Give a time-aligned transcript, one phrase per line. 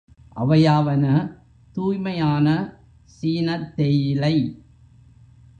[0.35, 1.05] அவையாவன
[1.71, 2.47] தூய்மையான
[3.05, 4.35] சீனத் தேயிலை.